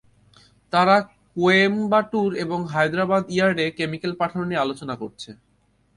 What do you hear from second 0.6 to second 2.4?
তারা কোয়েম্বাটুর